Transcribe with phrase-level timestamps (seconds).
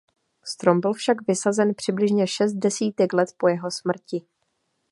[0.43, 4.25] Strom byl však vysazen přibližně šest desítek let po jeho smrti.